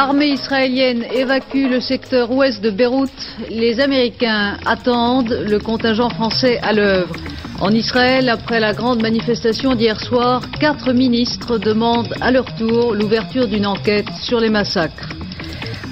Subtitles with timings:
[0.00, 3.10] L'armée israélienne évacue le secteur ouest de Beyrouth.
[3.50, 7.12] Les Américains attendent le contingent français à l'œuvre.
[7.60, 13.48] En Israël, après la grande manifestation d'hier soir, quatre ministres demandent à leur tour l'ouverture
[13.48, 15.08] d'une enquête sur les massacres.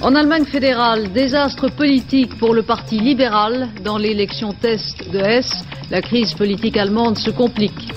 [0.01, 3.67] En Allemagne fédérale, désastre politique pour le Parti libéral.
[3.83, 7.91] Dans l'élection test de Hesse, la crise politique allemande se complique.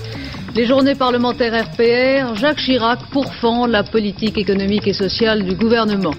[0.53, 6.13] Les journées parlementaires RPR, Jacques Chirac pourfend la politique économique et sociale du gouvernement.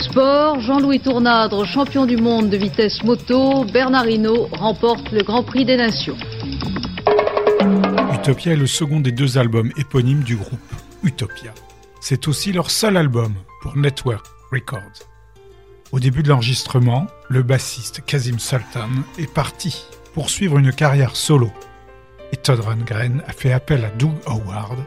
[0.00, 4.06] Sport, Jean-Louis Tournadre, champion du monde de vitesse moto, Bernard
[4.52, 6.16] remporte le Grand Prix des Nations.
[8.14, 10.58] Utopia est le second des deux albums éponymes du groupe
[11.02, 11.52] Utopia.
[12.00, 15.04] C'est aussi leur seul album pour Network Records.
[15.92, 21.52] Au début de l'enregistrement, le bassiste Kazim Sultan est parti poursuivre une carrière solo
[22.32, 24.78] et Todd Rundgren a fait appel à Doug Howard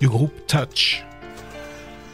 [0.00, 1.04] du groupe Touch.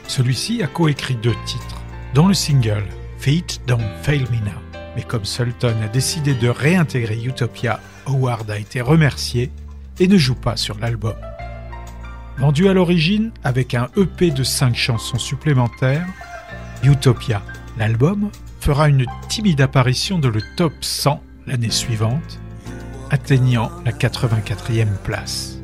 [0.06, 1.80] Celui-ci a coécrit deux titres,
[2.14, 2.84] dont le single
[3.18, 4.60] Feet Don't Fail Me Now.
[4.96, 9.50] Mais comme Sultan a décidé de réintégrer Utopia, Howard a été remercié
[9.98, 11.14] et ne joue pas sur l'album.
[12.38, 16.06] Vendu à l'origine avec un EP de 5 chansons supplémentaires,
[16.82, 17.42] Utopia,
[17.76, 22.40] l'album, fera une timide apparition dans le top 100 l'année suivante
[23.10, 25.60] atteignant la 84e place.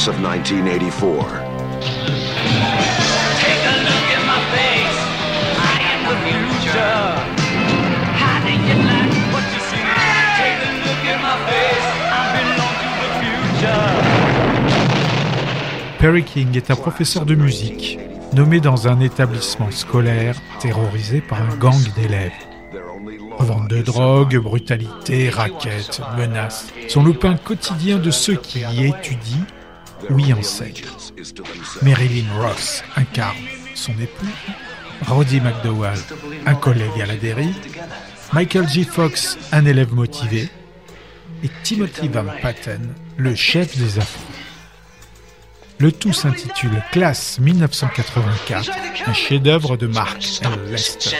[0.00, 1.42] Class of 1984.
[15.98, 17.98] Perry King est un professeur de musique
[18.32, 22.32] nommé dans un établissement scolaire terrorisé par un gang d'élèves.
[23.36, 29.44] Revente de drogue, brutalité, raquettes, menaces sont le pain quotidien de ceux qui y étudient
[30.08, 30.84] ou y enseignent.
[31.82, 33.36] Marilyn Ross incarne
[33.74, 34.26] son époux,
[35.06, 35.98] Roddy McDowell,
[36.46, 37.54] un collègue à la dérive,
[38.32, 38.84] Michael J.
[38.84, 40.48] Fox, un élève motivé,
[41.42, 44.26] et Timothy Van Patten, le chef des affronts.
[45.78, 48.70] Le tout s'intitule Classe 1984,
[49.06, 50.70] un chef-d'œuvre de Mark L.
[50.70, 51.16] Lester.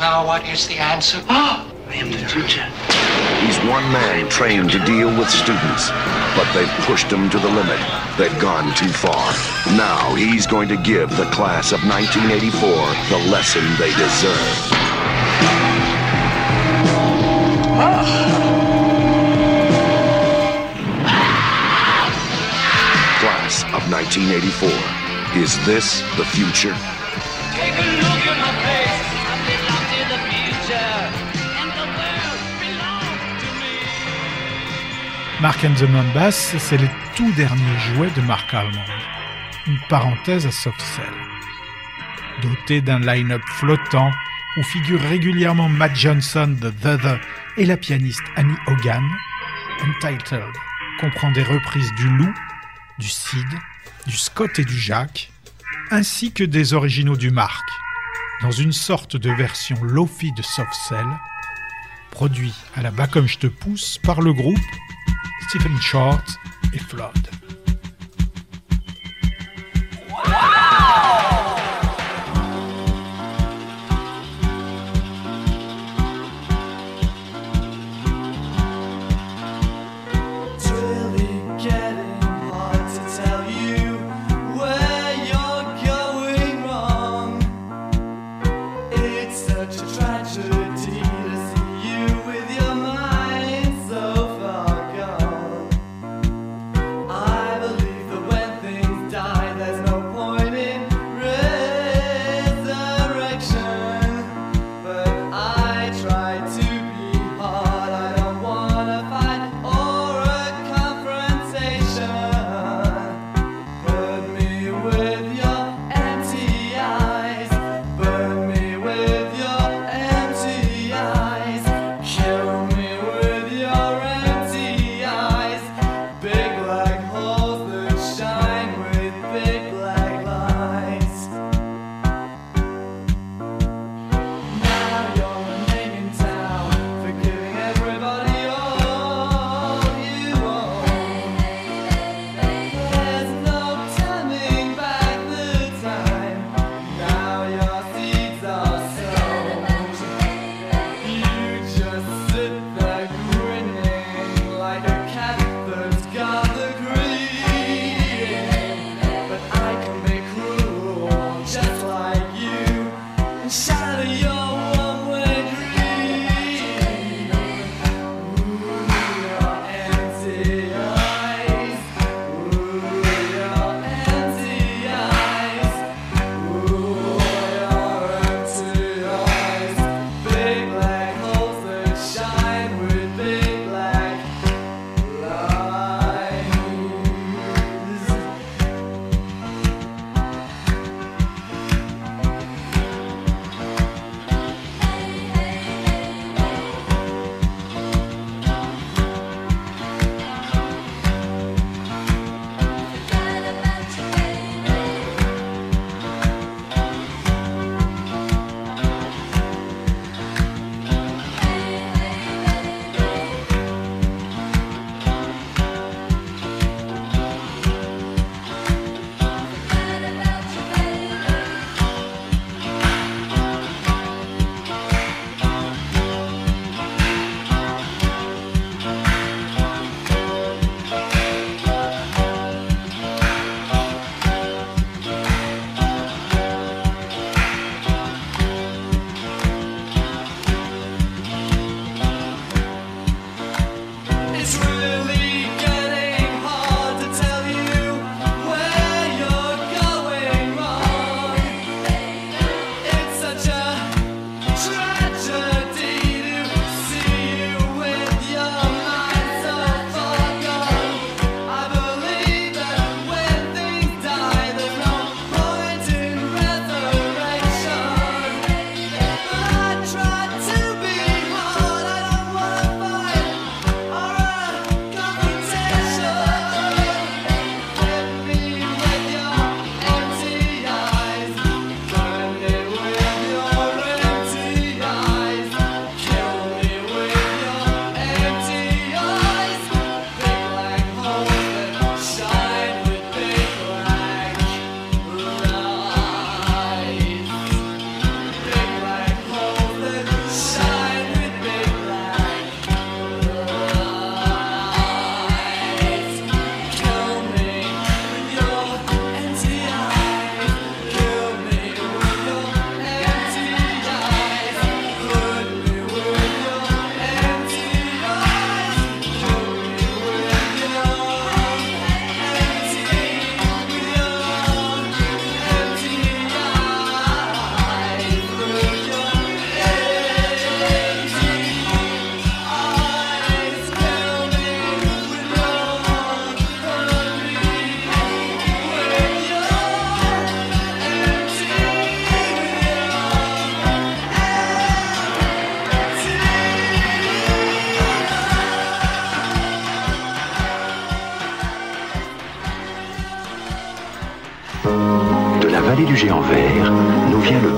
[0.00, 1.20] Now, what is the answer?
[1.28, 2.64] Ah, I am the future.
[3.46, 5.90] He's one man trained to deal with students,
[6.34, 7.78] but they've pushed him to the limit.
[8.18, 9.32] They've gone too far.
[9.76, 12.60] Now he's going to give the class of 1984
[13.08, 14.36] the lesson they deserve.
[23.22, 25.40] Class of 1984.
[25.40, 26.95] Is this the future?
[35.42, 38.80] Mark and the Mambas, c'est le tout dernier jouet de Mark Almond.
[39.66, 41.04] Une parenthèse à Soft Cell.
[42.40, 44.10] Doté d'un line-up flottant
[44.56, 47.20] où figurent régulièrement Matt Johnson de The The
[47.58, 49.04] et la pianiste Annie Hogan,
[49.84, 50.52] Untitled
[51.00, 52.32] comprend des reprises du Lou,
[52.98, 53.46] du Sid,
[54.06, 55.30] du Scott et du Jack,
[55.90, 57.68] ainsi que des originaux du Mark,
[58.40, 61.06] dans une sorte de version lofi de Soft Cell,
[62.10, 64.56] produit à la bas te pousse par le groupe
[65.54, 66.22] Even chart
[66.74, 67.14] et flood.
[70.10, 71.25] Wow!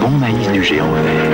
[0.08, 1.30] Bon maïs du géant vert.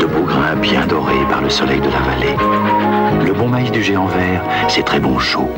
[0.00, 2.36] De beaux grains bien dorés par le soleil de la vallée.
[3.24, 5.48] Le bon maïs du géant vert, c'est très bon chaud.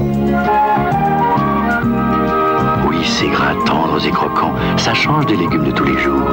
[2.89, 6.29] Oui, ces grains tendres et croquants, ça change des légumes de tous les jours.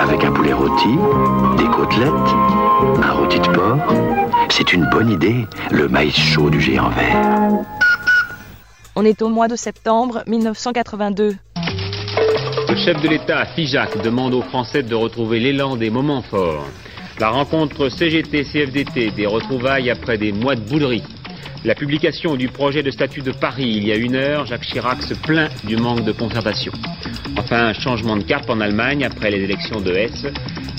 [0.00, 0.98] Avec un poulet rôti,
[1.58, 2.12] des côtelettes,
[3.02, 3.78] un rôti de porc,
[4.48, 7.64] c'est une bonne idée, le maïs chaud du géant vert.
[8.96, 11.36] On est au mois de septembre 1982.
[12.88, 16.66] Le chef de l'État, Figeac, demande aux Français de retrouver l'élan des moments forts.
[17.20, 21.02] La rencontre CGT-CFDT, des retrouvailles après des mois de boulerie.
[21.66, 25.02] La publication du projet de statut de Paris il y a une heure, Jacques Chirac
[25.02, 26.72] se plaint du manque de concertation.
[27.36, 30.26] Enfin, un changement de cap en Allemagne après les élections de Hesse.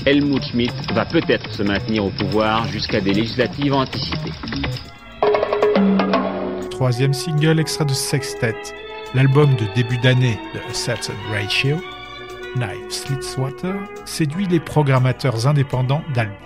[0.04, 4.32] Helmut Schmidt va peut-être se maintenir au pouvoir jusqu'à des législatives anticipées.
[6.72, 8.56] Troisième single extrait de Sextet,
[9.14, 11.76] l'album de début d'année de A Certain Ratio,
[12.56, 16.36] Knife Slitswater, séduit les programmateurs indépendants d'Albion.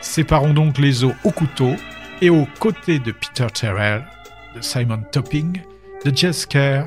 [0.00, 1.74] Séparons donc les os au couteau
[2.20, 4.04] et aux côtés de Peter Terrell,
[4.54, 5.60] de Simon Topping,
[6.04, 6.84] de Jess Kerr,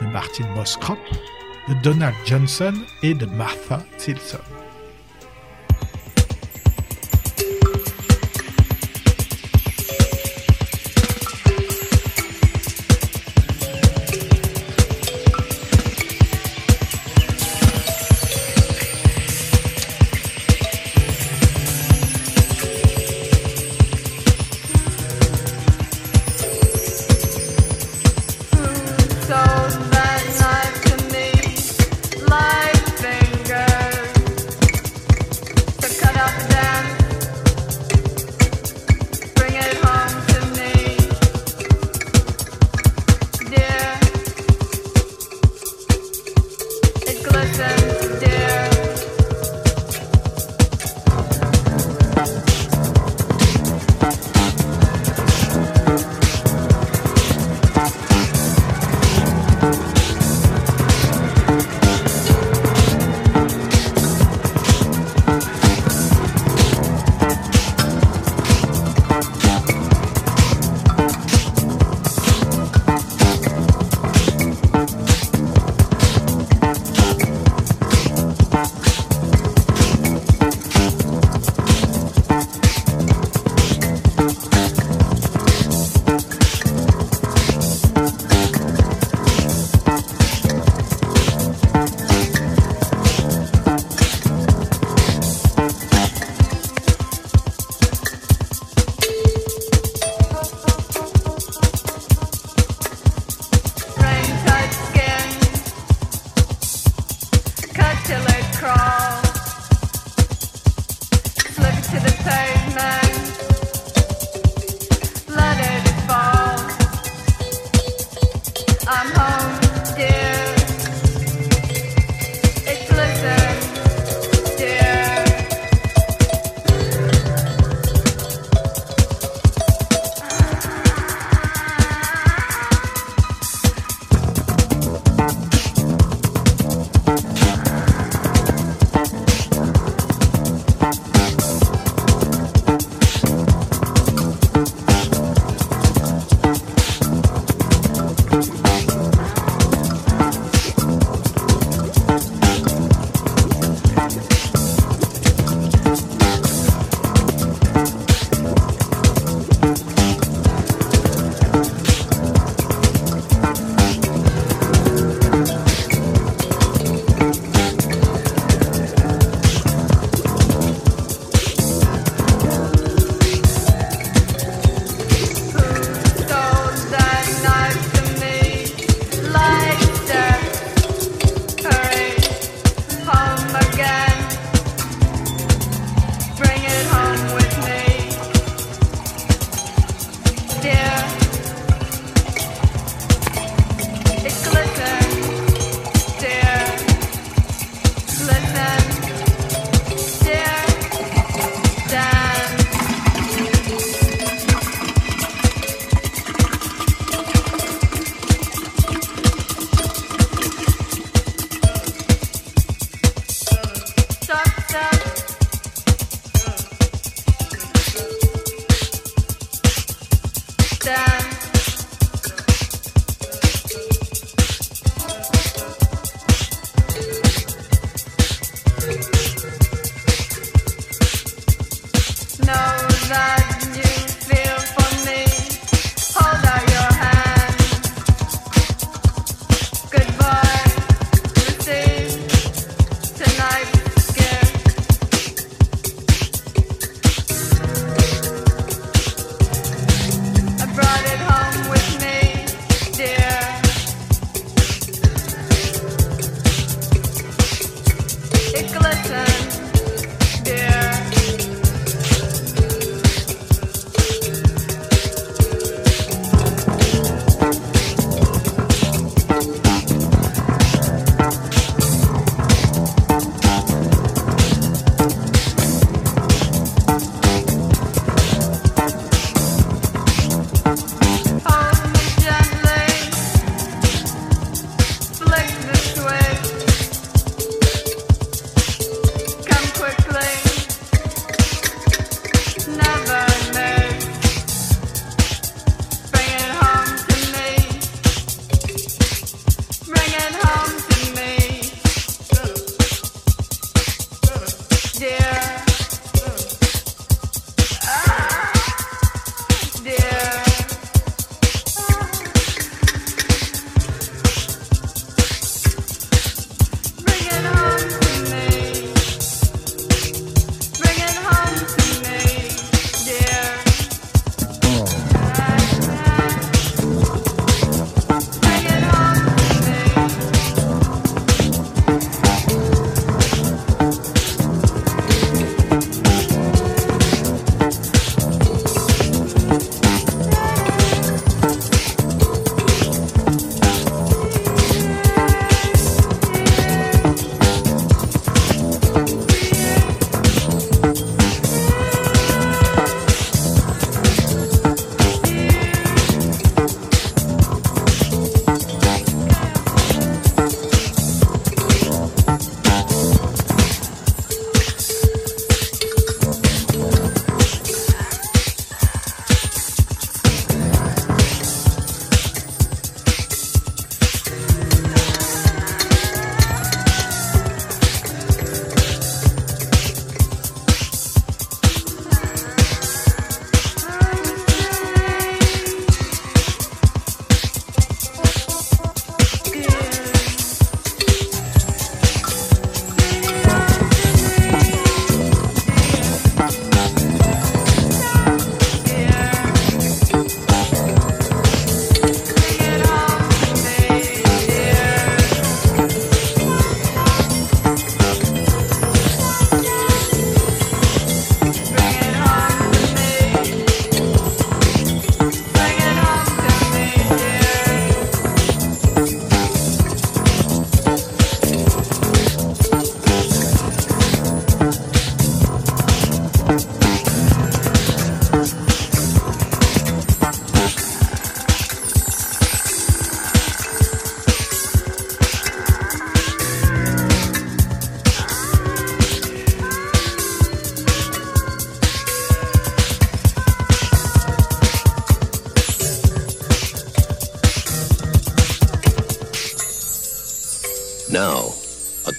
[0.00, 0.98] de Martin Moskrop,
[1.68, 4.38] de Donald Johnson et de Martha Tilson.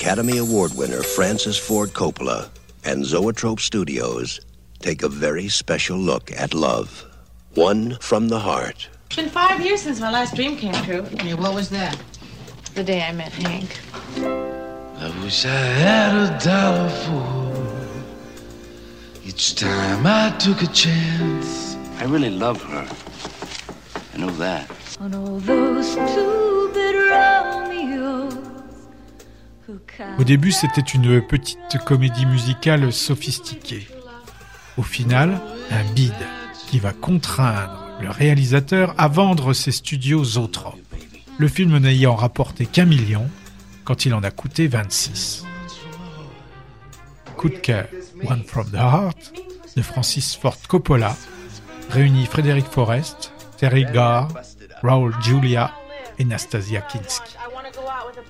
[0.04, 2.50] Academy Award winner Francis Ford Coppola
[2.84, 4.42] and Zoetrope Studios
[4.80, 7.06] take a very special look at love.
[7.54, 8.90] One from the heart.
[9.06, 11.06] It's been five years since my last dream came true.
[11.24, 11.98] Yeah, what was that?
[12.76, 13.80] The day I met Hank.
[14.18, 17.54] I wish I had a dollar for
[19.26, 21.78] each time I took a chance.
[22.00, 22.86] I really love her.
[24.14, 24.70] I know that.
[25.00, 26.53] On all those stupid
[30.20, 33.88] Au début, c'était une petite comédie musicale sophistiquée.
[34.78, 35.40] Au final,
[35.72, 36.14] un bide
[36.68, 40.80] qui va contraindre le réalisateur à vendre ses studios Zoetrope.
[41.38, 43.30] Le film n'ayant rapporté qu'un million
[43.84, 45.46] quand il en a coûté 26.
[47.38, 47.88] Coup de cœur,
[48.26, 49.34] One from the Heart
[49.76, 51.16] de Francis Ford Coppola
[51.90, 54.30] réunit Frédéric Forrest, Terry Garr,
[54.82, 55.72] Raoul Julia
[56.20, 57.36] et Nastasia Kinski.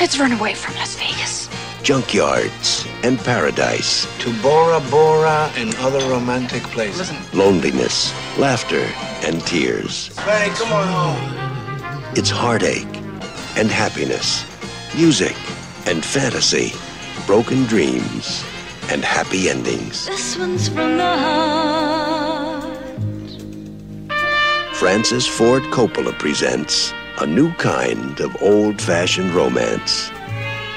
[0.00, 1.48] Let's run away from Las Vegas.
[1.82, 7.10] junkyards and paradise, To Bora Bora and other romantic places.
[7.34, 8.84] loneliness, laughter,
[9.26, 10.14] and tears.
[10.18, 12.12] Hey, come on home.
[12.14, 12.94] It's heartache
[13.56, 14.44] and happiness,
[14.94, 15.36] music
[15.86, 16.72] and fantasy,
[17.26, 18.44] broken dreams
[18.90, 20.06] and happy endings.
[20.06, 22.78] This one's from the heart.
[24.74, 30.12] Francis Ford Coppola presents a new kind of old fashioned romance.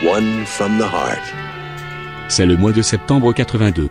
[0.04, 1.22] One from the heart.
[2.30, 3.90] C'est le mois de septembre 82.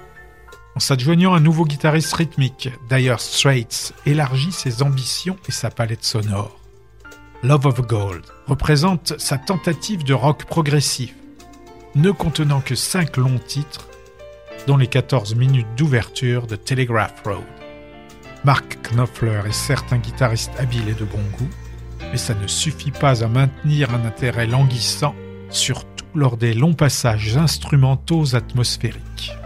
[0.74, 6.58] En s'adjoignant un nouveau guitariste rythmique, Dire Straits élargit ses ambitions et sa palette sonore.
[7.44, 11.14] Love of Gold représente sa tentative de rock progressif,
[11.94, 13.86] ne contenant que 5 longs titres,
[14.66, 17.44] dont les 14 minutes d'ouverture de Telegraph Road.
[18.44, 21.48] Mark Knopfler est certes un guitariste habile et de bon goût,
[22.10, 25.14] mais ça ne suffit pas à maintenir un intérêt languissant,
[25.48, 29.39] surtout lors des longs passages instrumentaux atmosphériques.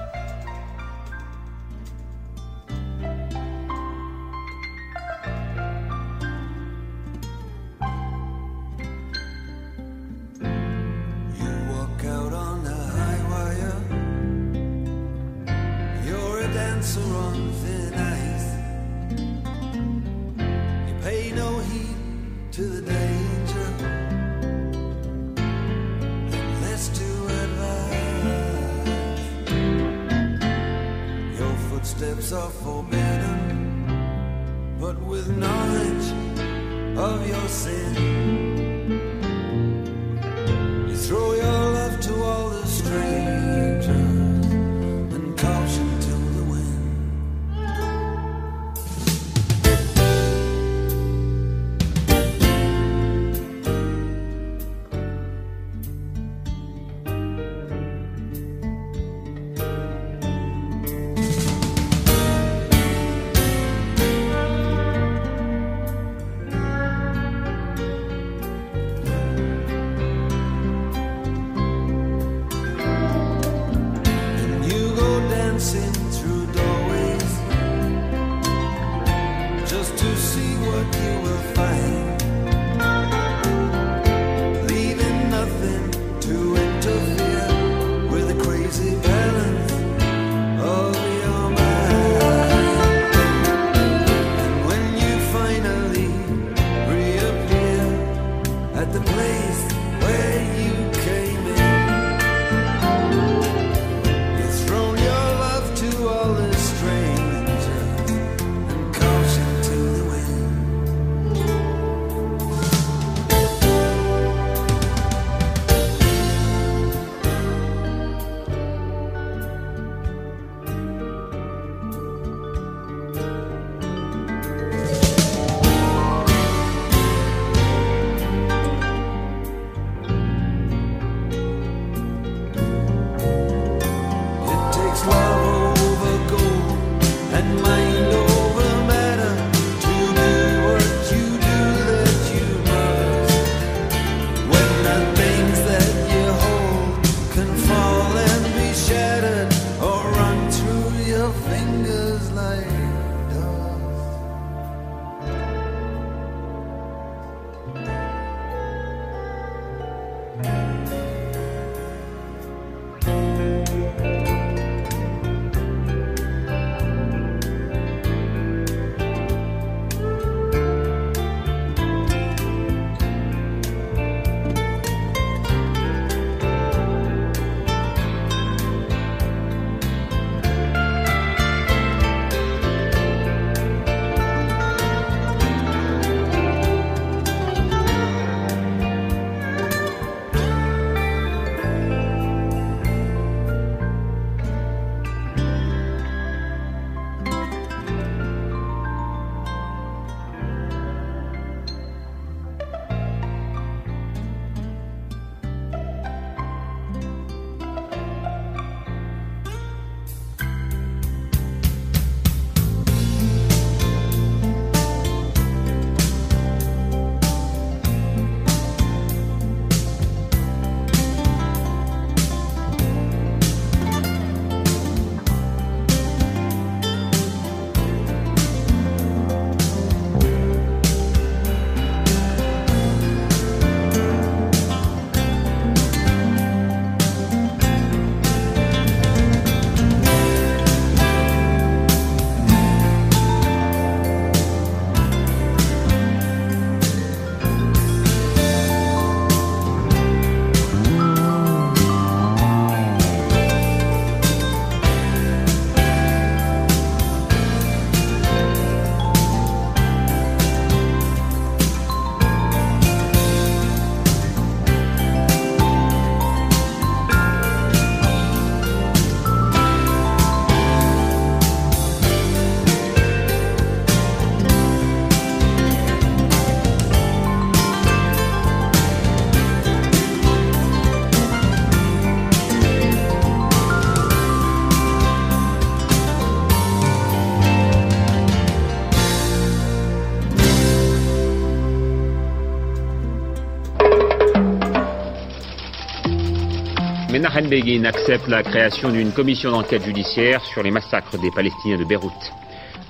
[297.35, 301.83] Menachem Begin accepte la création d'une commission d'enquête judiciaire sur les massacres des Palestiniens de
[301.83, 302.33] Beyrouth.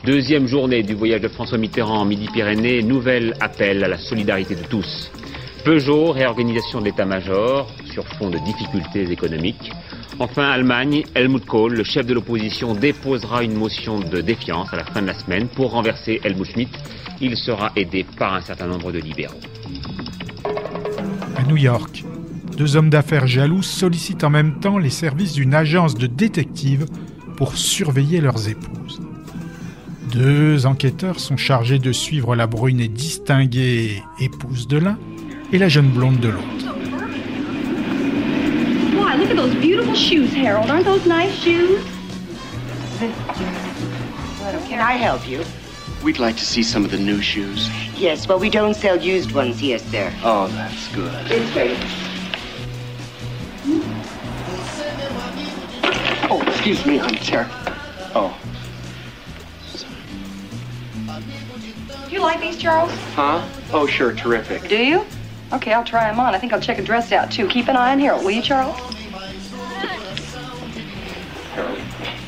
[0.05, 4.65] Deuxième journée du voyage de François Mitterrand en Midi-Pyrénées, nouvel appel à la solidarité de
[4.65, 5.11] tous.
[5.65, 9.73] Peugeot, réorganisation de l'état-major sur fond de difficultés économiques.
[10.19, 14.85] Enfin, Allemagne, Helmut Kohl, le chef de l'opposition, déposera une motion de défiance à la
[14.85, 16.71] fin de la semaine pour renverser Helmut Schmidt.
[17.23, 19.41] Il sera aidé par un certain nombre de libéraux.
[21.35, 22.05] À New York,
[22.55, 26.87] deux hommes d'affaires jaloux sollicitent en même temps les services d'une agence de détectives
[27.37, 29.01] pour surveiller leurs épouses.
[30.13, 34.99] Deux enquêteurs sont chargés de suivre la brune et distinguée épouse de l'un
[35.53, 36.45] et la jeune blonde de l'autre.
[38.97, 40.71] Why, look at those beautiful shoes, Harold.
[40.71, 41.81] Aren't those nice shoes?
[44.69, 45.41] Can I help you?
[46.05, 47.69] We'd like to see some of the new shoes.
[47.97, 50.13] Yes, well, we don't sell used ones here, sir.
[50.23, 51.13] Oh, that's good.
[51.31, 51.79] It's great.
[56.67, 57.47] Excuse me, I'm Terry.
[58.15, 58.35] Oh,
[62.09, 62.91] You like these, Charles?
[63.15, 63.47] huh?
[63.71, 64.67] Oh, sure, terrific.
[64.67, 65.05] Do you?
[65.53, 66.35] Okay, I'll try them on.
[66.35, 67.47] I think I'll check a dress out, too.
[67.49, 68.81] Keep an eye on Harold, will you, Charles?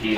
[0.02, 0.16] Easy.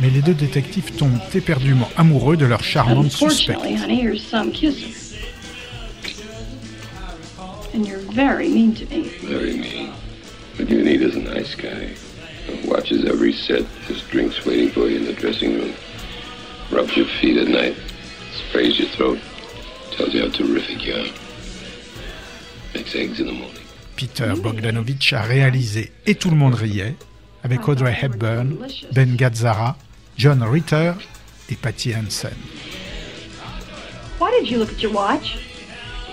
[0.00, 3.50] Mais les deux détectives tombent éperdument amoureux de leur charmante suspecte.
[3.60, 4.92] Unfortunately, honey, here's some kissing.
[7.72, 9.02] And you're very mean to me.
[9.22, 9.92] Very mean.
[10.56, 11.90] What you need is a nice guy.
[12.82, 15.72] Watches every set, has drinks waiting for you in the dressing room,
[16.72, 17.76] rubs your feet at night,
[18.32, 19.20] sprays your throat,
[19.92, 21.06] tells you how terrific you are,
[22.74, 23.62] makes eggs in the morning.
[23.94, 26.96] Peter Bogdanovich a réalisé Et tout le monde riait
[27.44, 28.56] avec Audrey Hepburn,
[28.92, 29.76] Ben Gazzara,
[30.16, 30.94] John Ritter
[31.50, 32.34] et Patty Hansen.
[34.18, 35.38] Why did you look at your watch?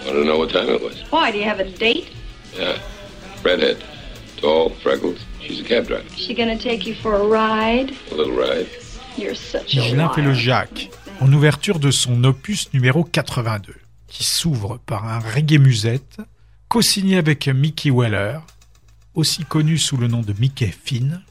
[0.05, 1.01] I don't know what time it was.
[1.09, 2.09] Why, do you have a date?
[2.55, 2.77] Yeah.
[3.41, 3.83] Redhead.
[4.37, 5.17] Tall, freckles.
[5.41, 6.03] She's a cab driver.
[6.15, 7.93] She gonna take you for a ride?
[8.11, 8.67] A little ride.
[9.17, 10.33] You're such a fait le.
[10.33, 10.89] Jacques
[11.21, 13.75] en ouverture de son opus numéro 82,
[14.07, 16.21] qui s'ouvre par un reggae musette
[16.69, 18.39] co-signé avec Mickey Weller,
[19.15, 21.21] aussi connu sous le nom de Mickey Finn,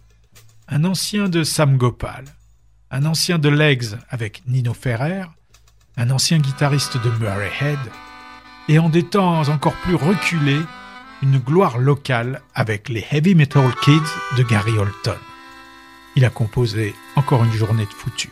[0.68, 2.24] un ancien de Sam Gopal,
[2.90, 5.24] un ancien de Legs avec Nino Ferrer,
[5.96, 7.78] un ancien guitariste de Murray Head,
[8.68, 10.60] et en des temps encore plus reculés,
[11.22, 15.18] une gloire locale avec les Heavy Metal Kids de Gary Holton.
[16.16, 18.30] Il a composé encore une journée de foutu.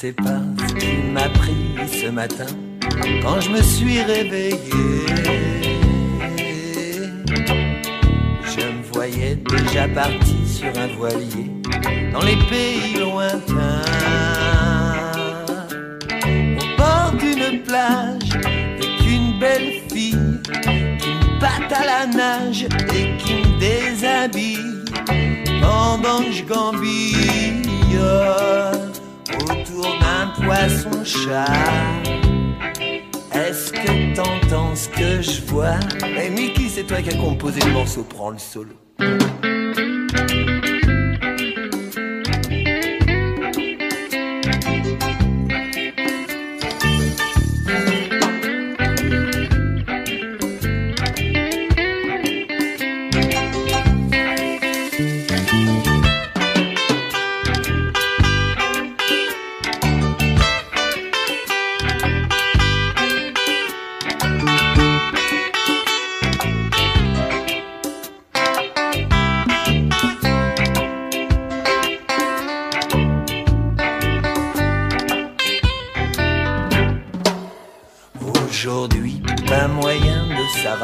[0.00, 2.46] Sais pas ce qui m'a pris ce matin
[3.20, 4.56] quand je me suis réveillé.
[8.44, 11.50] Je me voyais déjà parti sur un voilier
[12.12, 13.82] dans les pays lointains.
[16.60, 20.40] Au bord d'une plage, avec une belle fille
[21.00, 24.84] qui me batte à la nage et qui me déshabille
[25.60, 26.44] pendant que je
[30.48, 31.46] d'un poisson-chat.
[33.32, 35.78] Est-ce que t'entends ce que je vois?
[36.02, 38.74] Mais Mickey, c'est toi qui as composé le morceau, prends le solo.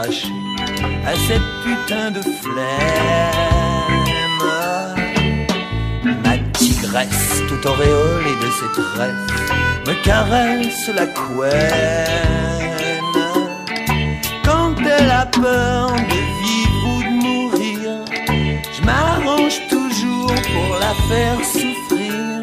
[0.06, 2.54] À cette putain de flemme.
[6.22, 9.14] Ma tigresse, tout auréolée de ses tresses,
[9.86, 11.54] me caresse la couenne.
[14.44, 18.04] Quand elle a peur de vivre ou de mourir,
[18.76, 22.40] je m'arrange toujours pour la faire souffrir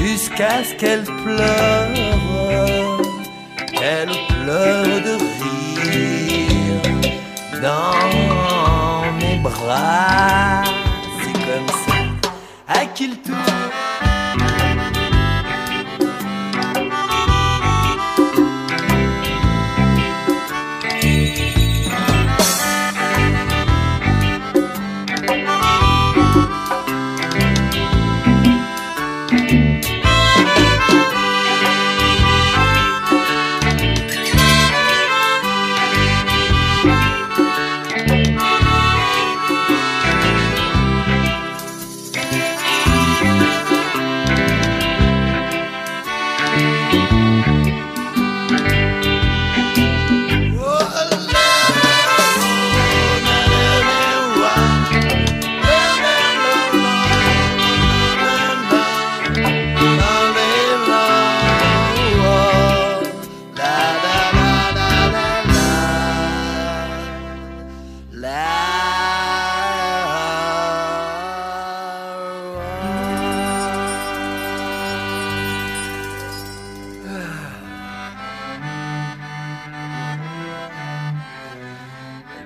[0.00, 2.12] jusqu'à ce qu'elle pleure.
[3.72, 6.21] qu'elle pleure de rire
[7.62, 10.81] פתאום היא בחרה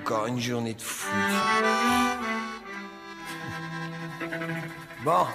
[0.00, 1.10] Encore une journée de fou.
[5.04, 5.26] Bon,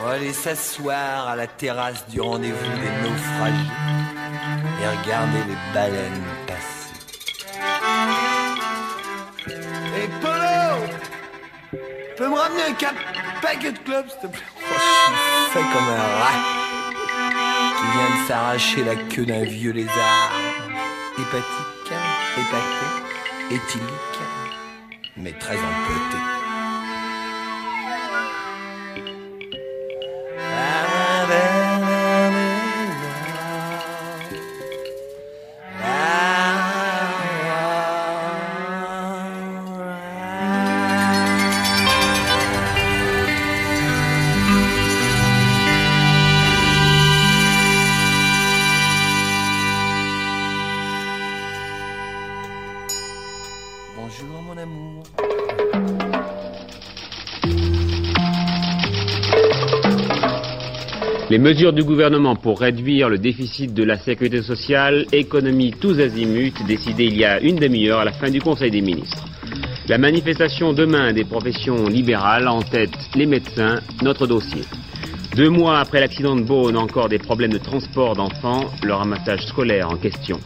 [0.00, 3.54] on va aller s'asseoir à la terrasse du rendez-vous des naufragés
[4.80, 6.24] et regarder les baleines
[12.18, 12.96] Peux me ramener un cap
[13.40, 14.42] paquet de clubs, s'il te plaît?
[14.56, 16.40] Oh, Je suis fait comme un rat
[17.76, 20.32] qui vient de s'arracher la queue d'un vieux lézard.
[21.16, 21.92] Hépatique,
[22.36, 24.20] hépaté, éthylique,
[25.16, 26.37] mais très empoté.
[61.38, 66.64] Les mesures du gouvernement pour réduire le déficit de la sécurité sociale, économie tous azimuts,
[66.66, 69.24] décidées il y a une demi-heure à la fin du Conseil des ministres.
[69.86, 74.62] La manifestation demain des professions libérales en tête les médecins, notre dossier.
[75.36, 79.92] Deux mois après l'accident de Beaune, encore des problèmes de transport d'enfants, le ramassage scolaire
[79.92, 80.40] en question.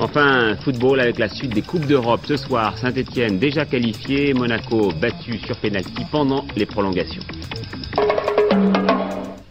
[0.00, 5.36] Enfin, football avec la suite des Coupes d'Europe ce soir, Saint-Etienne déjà qualifié, Monaco battu
[5.40, 7.22] sur pénalty pendant les prolongations.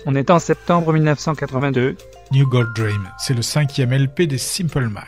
[0.06, 1.96] On est en septembre 1982.
[2.32, 5.06] New Gold Dream, c'est le cinquième LP des Simple Minds.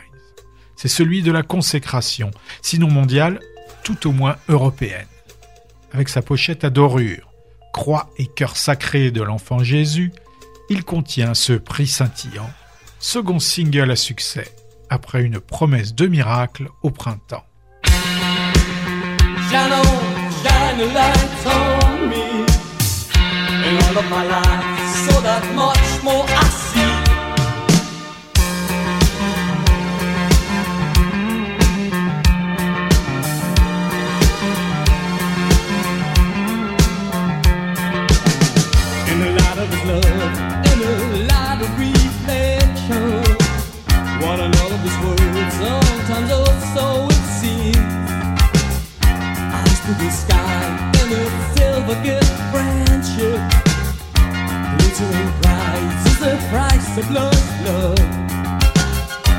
[0.76, 2.30] C'est celui de la consécration,
[2.62, 3.40] sinon mondiale,
[3.82, 5.06] tout au moins européenne.
[5.92, 7.32] Avec sa pochette à dorure,
[7.72, 10.12] croix et cœur sacré de l'enfant Jésus,
[10.70, 12.50] il contient ce prix scintillant,
[13.00, 14.46] second single à succès,
[14.90, 17.44] après une promesse de miracle au printemps.
[19.50, 22.46] Shine on, shine a light on me.
[23.66, 24.73] And all of my life,
[25.06, 26.92] so that much more I see.
[39.10, 40.34] In the light of his love,
[40.70, 40.92] in the
[41.30, 43.22] light of reflection.
[44.30, 48.10] One another's words, sometimes oh so it seems.
[49.56, 50.60] Eyes to the sky
[51.00, 51.08] in
[51.56, 52.23] silver.
[54.96, 57.98] Glittering prize is the price of love, love.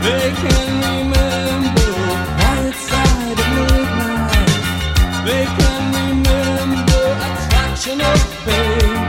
[0.03, 1.91] They can remember
[2.35, 4.51] quiet side of midnight.
[5.23, 8.99] They can remember attraction of fame.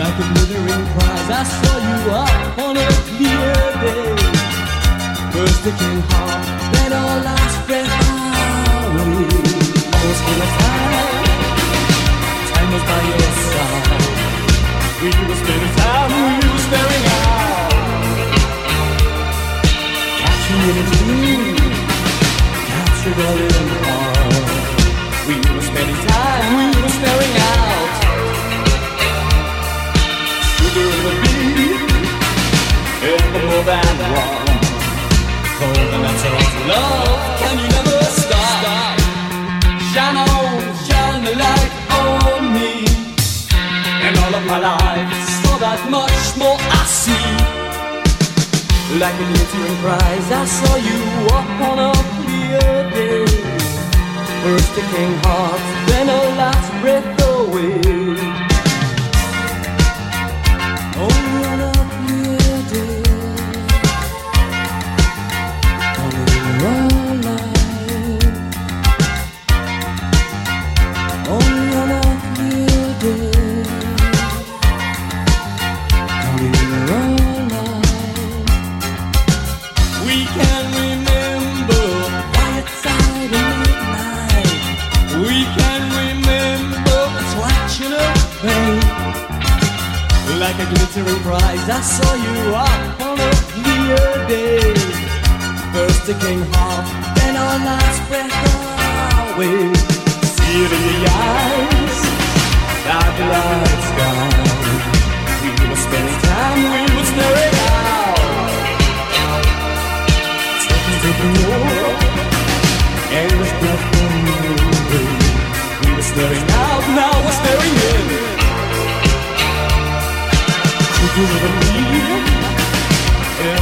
[0.00, 3.52] Like a glittering prize, I saw you up on a clear
[3.84, 4.16] day.
[5.32, 7.92] First aching heart, then all last breath
[8.88, 9.28] away.
[9.84, 11.18] Almost full of time,
[12.48, 13.99] time was by your side.
[15.00, 17.72] We were spending time, we were staring out.
[20.50, 21.56] In in.
[25.26, 27.92] We were spending time, we were staring out.
[31.22, 31.80] Beat,
[33.08, 34.48] ever more than one.
[35.56, 36.14] Cold and all
[36.68, 37.19] love,
[49.00, 51.00] Like a glittering prize, I saw you
[51.32, 53.24] up on a clear day.
[54.42, 58.49] First the king heart, then a last breath away.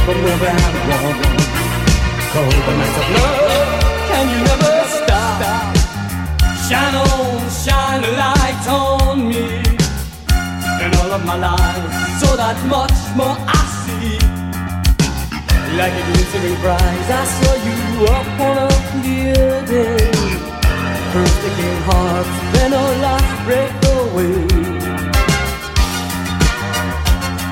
[0.09, 1.21] Ever know that one?
[2.33, 3.69] Cold the nights of love,
[4.09, 5.37] can you never stop?
[6.65, 9.61] Shine on, shine a light on me
[10.81, 14.17] And all of my life, so that much more I see
[15.77, 20.09] Like a glittering prize, I saw you up on a clear day
[21.13, 24.41] First aching heart, then a last breath away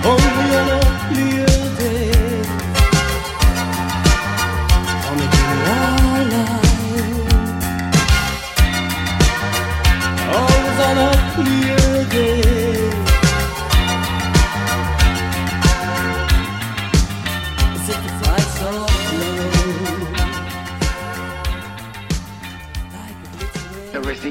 [0.10, 0.82] Only on a
[1.14, 1.46] clear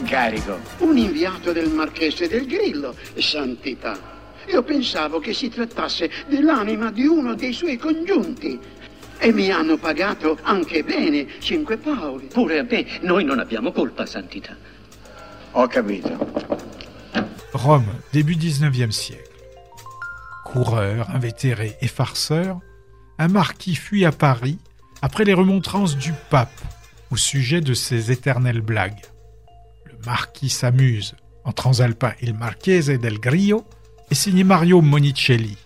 [0.06, 0.60] incarico?
[0.78, 3.98] Un inviato del Marchese del Grillo, santità.
[4.46, 8.56] Io pensavo che si trattasse dell'anima di uno dei suoi congiunti.
[9.18, 12.26] E mi hanno pagato anche bene, cinque paoli.
[12.26, 14.56] Pure a me, noi non abbiamo colpa, santità.
[15.52, 16.32] Ho capito.
[17.50, 19.34] Rome, début 19e siècle.
[20.44, 22.60] Coureur, invétéré et farceur,
[23.18, 24.58] un marquis fuit à Paris
[25.02, 26.60] après les remontrances du pape
[27.10, 29.02] au sujet de ses éternelles blagues.
[30.06, 33.64] Marquis s'amuse en transalpin Il Marchese del Grillo
[34.10, 35.56] est signé Mario Monicelli,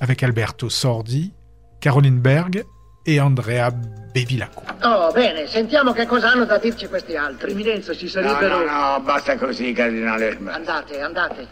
[0.00, 1.32] avec Alberto Sordi,
[1.80, 2.64] Caroline Berg
[3.06, 4.76] et Andrea Bevilacqua.
[4.84, 7.52] Oh, bene, sentiamo che cosa hanno da dirci questi altri.
[7.52, 10.38] Eminenza, ci sarebbero- No, no, basta così, cardinale.
[10.46, 11.48] Andate, andate.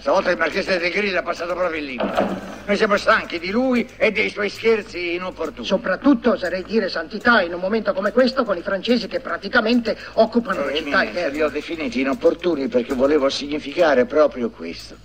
[0.00, 2.26] Stavolta il Marchese del Grillo è passato proprio in limite.
[2.64, 5.66] Noi siamo stanchi di lui e dei suoi scherzi inopportuni.
[5.66, 10.64] Soprattutto, oserei dire, santità, in un momento come questo, con i francesi che praticamente occupano
[10.66, 11.30] le città Eminenza, interne.
[11.30, 14.96] li ho definiti inopportuni perché volevo significare proprio questo.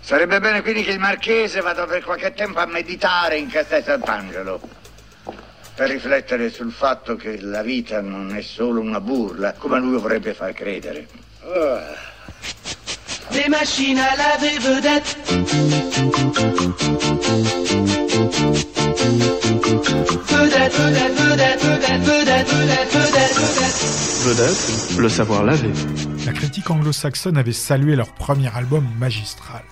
[0.00, 4.60] Sarebbe bene quindi che il Marchese vada per qualche tempo a meditare in Castel Sant'Angelo.
[5.74, 10.32] Per riflettere sul fatto che la vita non è solo una burla, come lui vorrebbe
[10.32, 11.06] far credere.
[13.32, 15.16] Des machines à laver vedettes.
[20.28, 23.76] Vedette, vedette, vedette, vedette, vedette, vedette, vedette, vedette.
[24.26, 25.70] Vedette, le savoir laver.
[26.24, 29.62] La critique anglo-saxonne avait salué leur premier album magistral,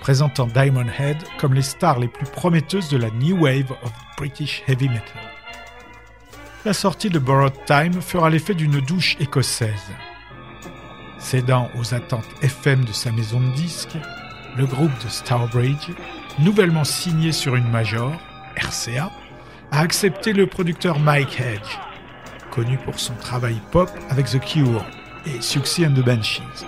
[0.00, 4.62] présentant Diamond Head comme les stars les plus prometteuses de la new wave of British
[4.66, 5.22] heavy metal.
[6.64, 9.92] La sortie de Borrowed Time fera l'effet d'une douche écossaise.
[11.18, 13.98] Cédant aux attentes FM de sa maison de disques,
[14.56, 15.90] le groupe de Starbridge,
[16.38, 18.12] nouvellement signé sur une major,
[18.56, 19.10] RCA,
[19.70, 21.78] a accepté le producteur Mike Hedge,
[22.50, 24.84] connu pour son travail pop avec The Cure
[25.26, 26.66] et Suxy and the Banshees.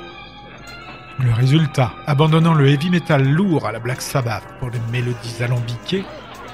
[1.18, 6.04] Le résultat, abandonnant le heavy metal lourd à la Black Sabbath pour des mélodies alambiquées,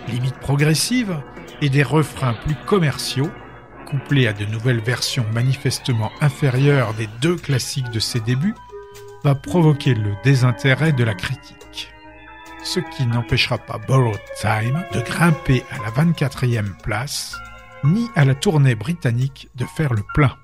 [0.08, 1.16] limites progressives
[1.62, 3.30] et des refrains plus commerciaux,
[3.86, 8.54] couplés à de nouvelles versions manifestement inférieures des deux classiques de ses débuts,
[9.24, 11.88] va provoquer le désintérêt de la critique.
[12.62, 17.36] Ce qui n'empêchera pas Borrowed Time de grimper à la 24e place,
[17.84, 20.36] ni à la tournée britannique de faire le plein.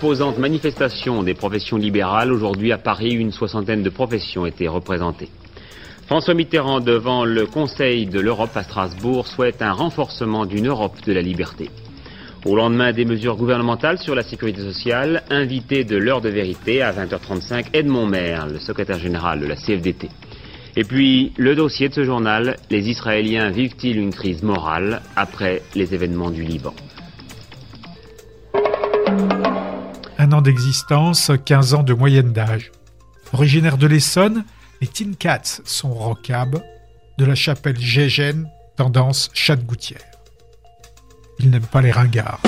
[0.00, 2.32] Imposante manifestation des professions libérales.
[2.32, 5.28] Aujourd'hui, à Paris, une soixantaine de professions étaient représentées.
[6.06, 11.12] François Mitterrand, devant le Conseil de l'Europe à Strasbourg, souhaite un renforcement d'une Europe de
[11.12, 11.68] la liberté.
[12.46, 16.92] Au lendemain des mesures gouvernementales sur la sécurité sociale, invité de l'heure de vérité à
[16.92, 20.08] 20h35, Edmond Maire, le secrétaire général de la CFDT.
[20.76, 25.92] Et puis, le dossier de ce journal, les Israéliens vivent-ils une crise morale après les
[25.92, 26.72] événements du Liban?
[30.38, 32.70] D'existence, 15 ans de moyenne d'âge.
[33.32, 34.44] Originaire de l'Essonne,
[34.80, 36.62] les Tin Cats sont rockab,
[37.18, 39.98] de la chapelle Gégène, tendance Château-Gouttière.
[41.40, 42.40] Ils n'aiment pas les ringards.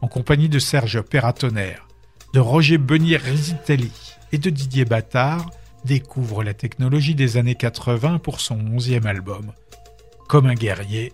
[0.00, 1.86] En compagnie de Serge Perratonnerre,
[2.32, 3.92] de Roger Benier-Risitelli
[4.32, 5.50] et de Didier Battard,
[5.84, 9.52] découvre la technologie des années 80 pour son onzième album.
[10.28, 11.12] Comme un guerrier,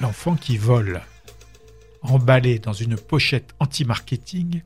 [0.00, 1.00] l'enfant qui vole.
[2.02, 4.62] Emballé dans une pochette anti-marketing,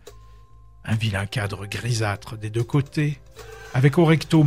[0.84, 3.18] un vilain cadre grisâtre des deux côtés,
[3.74, 4.44] avec au recto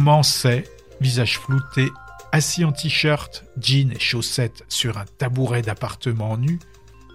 [1.01, 1.89] visage flouté,
[2.31, 6.59] assis en t-shirt, jean et chaussettes sur un tabouret d'appartement nu,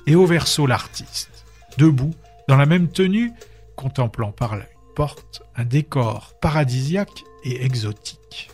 [0.07, 1.45] et au verso l'artiste,
[1.79, 2.15] debout,
[2.49, 3.33] dans la même tenue,
[3.77, 8.51] contemplant par une porte un décor paradisiaque et exotique.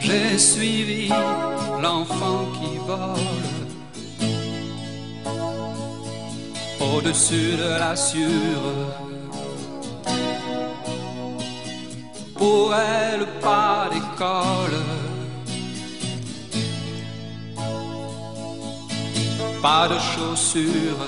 [0.00, 1.08] J'ai suivi
[1.82, 3.46] l'enfant qui vole
[6.80, 8.66] au-dessus de la sûre.
[12.34, 14.82] Pour elle, pas d'école,
[19.62, 21.06] pas de chaussures.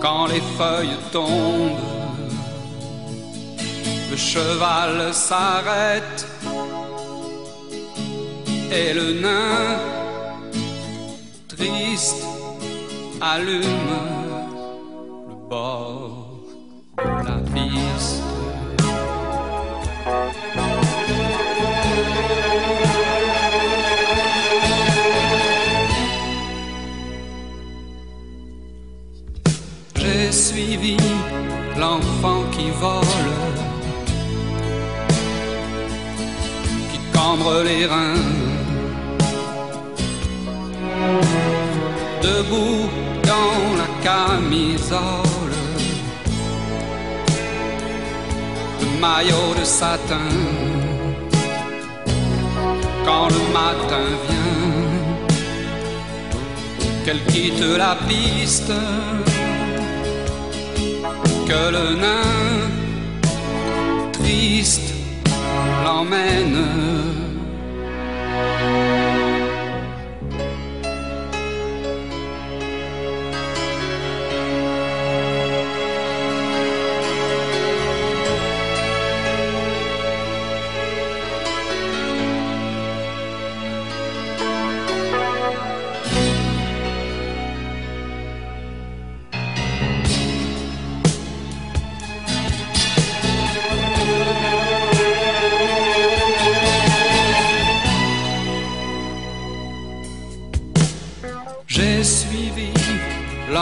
[0.00, 2.01] Quand les feuilles tombent,
[4.12, 6.26] le cheval s'arrête
[8.70, 9.78] et le nain
[11.48, 12.22] triste,
[13.22, 13.94] allume
[15.30, 16.28] le bord
[16.98, 18.22] de la piste.
[29.96, 30.98] J'ai suivi
[31.78, 33.31] l'enfant qui vole,
[37.22, 38.14] qui cambre les reins,
[42.22, 42.88] debout
[43.24, 45.56] dans la camisole,
[48.80, 50.30] le maillot de satin.
[53.04, 54.78] Quand le matin vient,
[57.04, 58.72] qu'elle quitte la piste.
[61.48, 62.70] Que le nain
[64.12, 64.91] triste
[65.82, 66.82] l'emmène.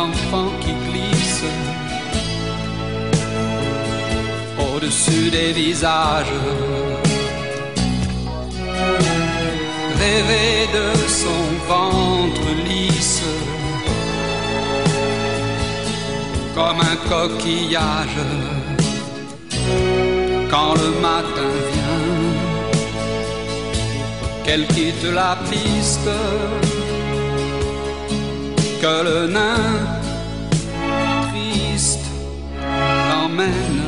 [0.01, 1.45] L'enfant qui glisse
[4.67, 6.37] au-dessus des visages.
[10.03, 10.89] Rêver de
[11.23, 11.43] son
[11.73, 13.25] ventre lisse
[16.57, 18.21] comme un coquillage.
[20.53, 22.07] Quand le matin vient,
[24.45, 26.11] qu'elle quitte la piste
[28.81, 30.01] que le nain
[31.29, 32.07] triste
[33.09, 33.80] l'emmène.